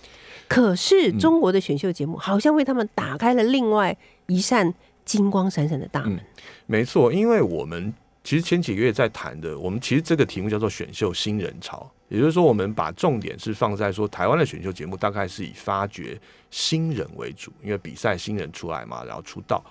[0.49, 4.73] 可是中国的选秀节目好像为他们打开了另外一扇
[5.05, 6.19] 金光闪闪的大门。
[6.67, 7.93] 没错，因为我们
[8.25, 16.19] 其实前几个月在谈的，我们其实这个题目叫做选秀新人潮，也就是说，我们把重点是放在说台湾的选秀节目大概是以发掘
[16.51, 19.63] 新人为主，因为比赛新人出来嘛，然后出道。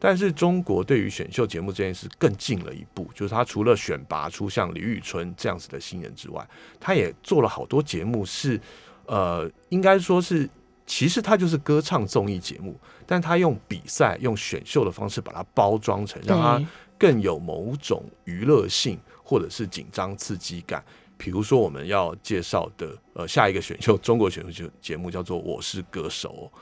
[0.00, 6.48] 但是中国对于选秀节目这件事更进了一步，就是他除了选拔出像李宇春这样子的新人之外，
[6.80, 8.58] 他也做了好多节目是，
[9.06, 10.48] 呃，应该说是，
[10.86, 16.64] 其实他就是歌唱综艺节目，但他用比赛、用选秀的方式把它包装成，让他
[16.98, 20.84] 更有某种娱乐性或者是紧张刺激感。
[21.16, 26.52] 比如说我们要介绍的呃下一个选秀中国选秀节节目叫做《我是歌手》哦。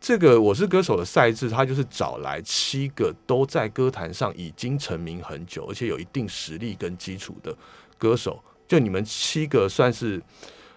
[0.00, 7.56] 这个《我是歌手》的赛制，它就是找来七个都在歌坛上已经成名很久，而且有一定实力跟基础的
[7.98, 10.22] 歌手，就你们七个算是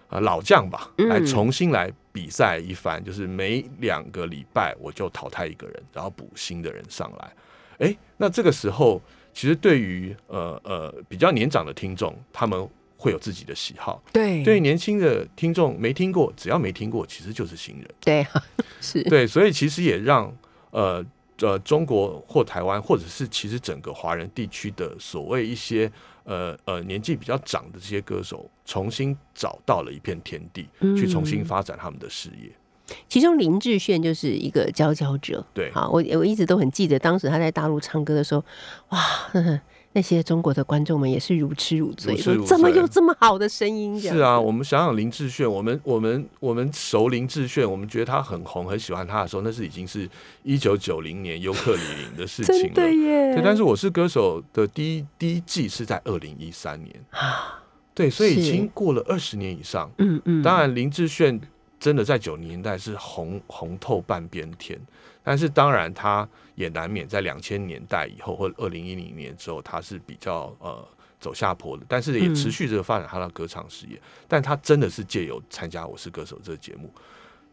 [0.08, 7.32] 呃老将吧，嗯来重新来比赛一番，就是每两个礼拜我就淘汰一个人，然后补新的人上来。
[7.80, 9.00] 诶，那这个时候
[9.34, 14.02] 其实对于呃呃比较年长的听众，他们会有自己的喜好。
[14.12, 17.88] 对对于年轻的听众没听过，只要没听过，其实就是新人。
[18.00, 18.26] 对，
[18.80, 20.34] 是，对，所以其实也让
[20.70, 21.04] 呃
[21.38, 25.90] 呃中国或台湾，或者是其实整个华人地区的所谓一些
[26.24, 32.50] 呃呃年纪比较长的这些歌手，重新找到了一片天地，去重新嗯发展他们的事业。
[33.08, 35.44] 其中林志炫就是一个佼佼者。
[35.54, 38.44] 对好，我我一直都很记得当时他在大陆唱歌的时候，
[38.90, 39.60] 哇，呵 呵
[39.92, 44.00] 那些中国的观众们也是如痴如醉，说怎么有这么好的声音？
[44.00, 50.08] 是啊，我们想想林志炫，我们我们我们熟林志炫，我们觉得他很红，很喜欢他的时候，那是已经是
[50.44, 53.34] 一九九零年尤克里里的事情真了。
[53.34, 57.60] 对，但是我是歌手的第一第一季是在二零一三年，啊，
[57.92, 59.90] 对，所以已经过了二十年以上。
[59.98, 61.40] 嗯嗯，当然，林志炫
[61.80, 64.78] 真的在九零年代是红红透半边天，
[65.24, 70.86] 但是当然他也难免在两千年代以后或者二零一零年之后，他是比较呃
[71.18, 73.98] 走下坡的，但是也持续着发展他的歌唱事业。
[74.28, 76.92] 但他真的是借由参加《我是歌手》这个节目，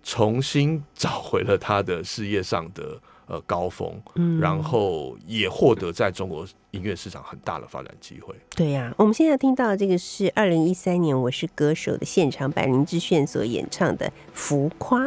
[0.03, 8.33] 重新找回了他的事业上的呃高峰，嗯然后也获得在中国音乐市场很大的发展机会。
[8.55, 15.05] 对呀、我们现在听到的这个是二零一三年《我是歌手》的现场版林志炫所演唱的《浮夸》。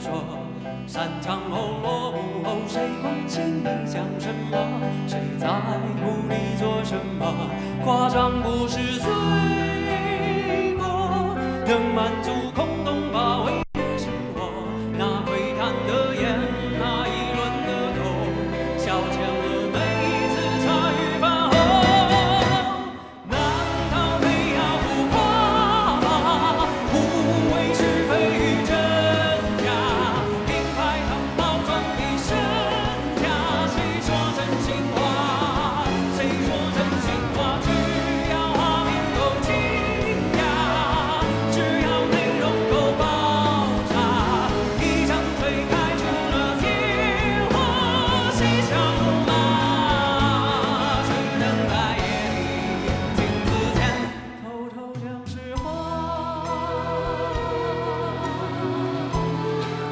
[0.00, 0.22] 烁。
[0.86, 4.56] 散场后落幕后，谁关心你想什么？
[5.08, 7.50] 谁在乎你做什么？
[7.84, 9.10] 夸张不是罪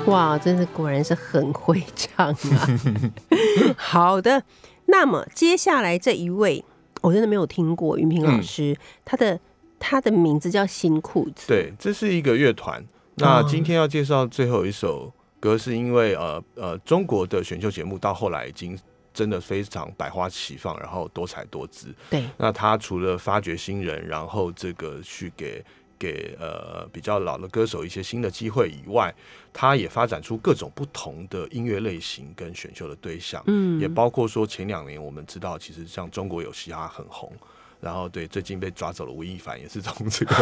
[0.06, 2.68] 哇，真是果然是很会唱啊！
[3.76, 4.44] 好的，
[4.86, 6.62] 那么接下来这一位，
[7.00, 9.40] 我真的没有听过云平老师，他的
[9.78, 12.84] 他的名字叫新裤子，对，这是一个乐团。
[13.16, 18.78] 那哦今天要介绍最后一首歌，是因为呃呃，中国的选秀节目到后来已经
[19.14, 21.94] 真的非常百花齐放，然后多彩多姿。
[22.10, 25.64] 对，那他除了发掘新人，然后这个去给
[26.04, 29.14] 给呃比较老的歌手一些新的机会以外，
[29.52, 37.32] 他也发展出各种不同的音乐类型跟选秀的对象，嗯也包括说前两年我们知道，其实像中国有嘻哈很红。
[37.80, 40.34] 然后对，最近被抓走了吴亦凡，也是从这个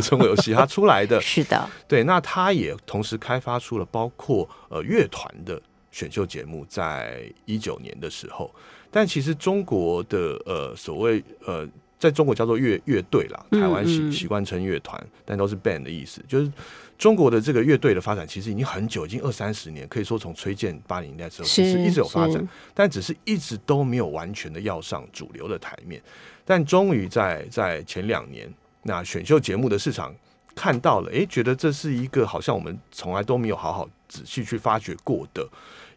[0.04, 1.18] 中国有嘻哈出来的。
[1.22, 5.58] 是的，对，那他也同时开发出了包括呃乐团的
[5.90, 8.54] 选秀节目，在一九年的时候。
[8.90, 11.66] 但其实中国的呃所谓呃，
[12.00, 16.24] 在中国叫做乐乐队啦，台湾习习惯称乐团，但都是 band 的意思。
[16.26, 16.50] 就是
[16.96, 26.02] 中国的这个乐队的发展，其实已经很久，已经二三十年，可以说从崔健八零年代之后，其实是一直有发展，但只是一直都没有完全的要上主流的台面。
[26.46, 28.50] 但终于在在前两年，
[28.82, 30.14] 那选秀节目的市场
[30.54, 35.46] 看到了，诶，觉得这是一个好像我们从来都没有好好仔细去发掘过的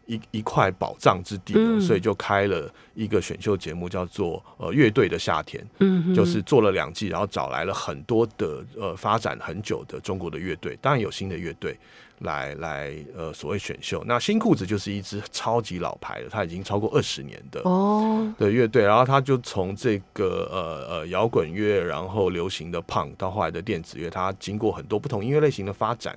[0.06, 11.76] 一一块宝藏之地、所以就开了一个选秀节目，叫做呃乐队的夏天，嗯哼就是做了两季，然后找来了很多的呃发展很久的中国的乐队，当然有新的乐队。
[12.20, 26.16] 来来，呃，所谓选秀，那新裤子就是一支超级老牌的，它已经超过二十年的哦，的乐队，然后他就从这个呃呃摇滚乐，然后流行的 punk 到后来的电子乐，它经过很多不同音乐类型的发展，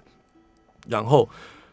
[0.88, 1.28] 然后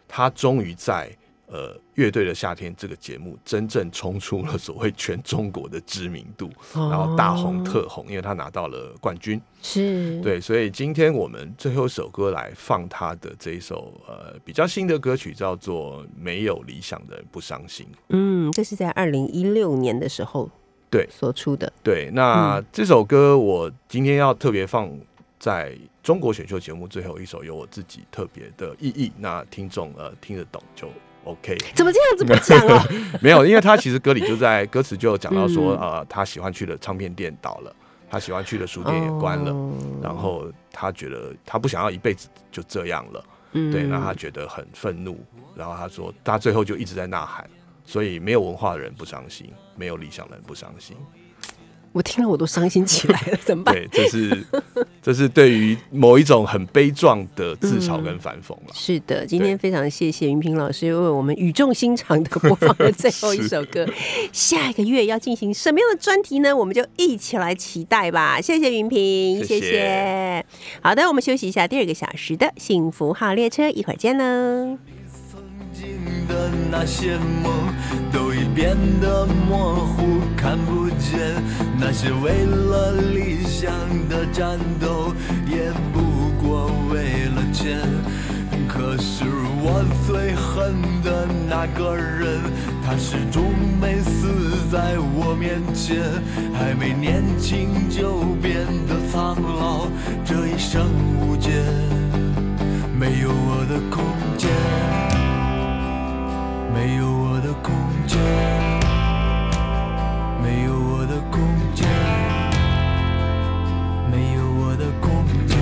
[0.09, 1.15] 他终于在
[1.47, 9.40] 呃乐队的夏天这个节目真正冲出了所谓全中国的知名度，哦然后大红特红，因为他拿到了冠军。
[9.62, 17.86] 是，对，所以今天我们最后一首歌来放他的这一首呃比较新的歌曲，叫做《没有理想的人不伤心》。
[18.09, 20.51] 嗯，这是在二零一六年的时候
[20.90, 24.90] 对所出的，对，那嗯这首歌我今天要特别放
[25.38, 29.11] 在中国选秀节目最后一首，有我自己特别的意义。
[29.18, 30.88] 那听众呃听得懂就
[31.25, 31.57] OK。
[31.75, 32.85] 怎么这样子不讲啊？
[33.20, 37.75] 没有，因为他其实歌里就在歌词就有讲到说，嗯呃，他喜欢去的唱片店倒了，
[38.11, 39.72] 他喜欢去的书店也关了，哦
[40.03, 45.18] 然后他觉得他不想要一辈子就这样了，嗯对，那他觉得很愤怒，
[45.57, 47.49] 然后他说他最后就一直在呐喊，
[47.85, 50.97] 所以没有文化的人不伤心，没有理想的人不伤心。
[51.95, 53.72] 我听了我都伤心起来了，怎么办？
[53.72, 54.45] 对，这是
[55.01, 58.74] 这是对于某一种很悲壮的自嘲跟反讽了。
[58.74, 63.86] 是的，今天非常谢谢云平老师为我们语重心长的播放了最后一首歌。
[64.32, 66.57] 下一个月要进行什么样的专题呢？
[66.57, 68.40] 我们就一起来期待吧。
[68.40, 70.45] 谢谢云平，谢谢
[70.82, 74.76] 好的，我们休息一下第二个小时的幸福号列车，一会儿见喽。
[76.26, 77.53] 的那些梦
[78.11, 78.24] 都已
[78.55, 81.42] 变得模糊，看不见
[81.76, 83.72] 那些为了理想
[84.09, 85.12] 的战斗，
[85.50, 87.80] 也不过为了钱。
[88.68, 89.24] 可是
[89.61, 92.40] 我最恨的那个人，
[92.84, 93.42] 他始终
[93.80, 96.00] 没死在我面前，
[96.55, 99.88] 还没年轻就变得苍老，
[100.24, 100.86] 这一生
[101.20, 101.50] 无解，
[102.98, 104.05] 没有我的空
[104.38, 105.24] 间。
[106.75, 107.72] 没有我的空
[108.05, 108.18] 间，
[110.43, 111.41] 没有我的空
[111.72, 111.89] 间，
[114.11, 115.57] 没有我的空间。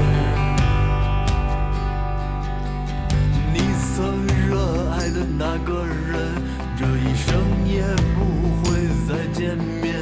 [3.53, 3.61] 你
[3.95, 6.43] 曾热爱的那个人，
[6.79, 7.29] 这一生
[7.67, 7.85] 也
[8.17, 8.25] 不
[8.65, 9.93] 会再见面。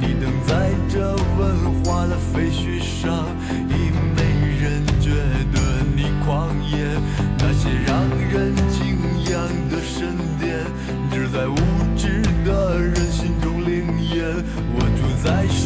[0.00, 2.80] 你等在这文化的废墟
[15.24, 15.63] paisagem